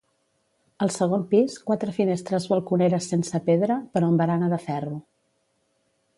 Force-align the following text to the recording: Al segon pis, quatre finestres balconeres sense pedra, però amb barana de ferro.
Al 0.85 0.91
segon 0.95 1.25
pis, 1.33 1.57
quatre 1.67 1.93
finestres 1.97 2.47
balconeres 2.55 3.11
sense 3.15 3.43
pedra, 3.51 3.77
però 3.95 4.11
amb 4.13 4.25
barana 4.25 4.51
de 4.57 4.61
ferro. 4.69 4.99